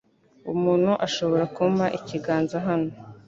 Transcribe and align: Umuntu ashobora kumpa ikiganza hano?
Umuntu 0.53 0.91
ashobora 1.07 1.43
kumpa 1.55 1.85
ikiganza 1.97 2.57
hano? 2.67 2.91